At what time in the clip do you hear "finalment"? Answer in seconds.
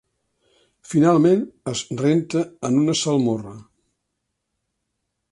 0.91-1.43